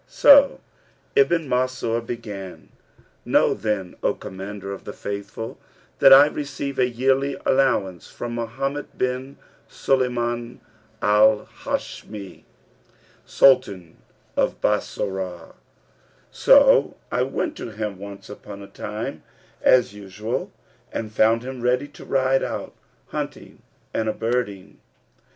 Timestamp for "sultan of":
13.27-14.59